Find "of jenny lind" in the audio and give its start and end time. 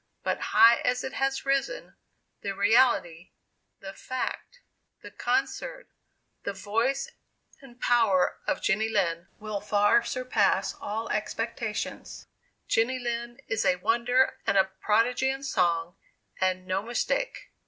8.47-9.27